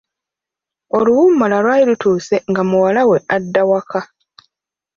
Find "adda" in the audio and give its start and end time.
3.35-3.61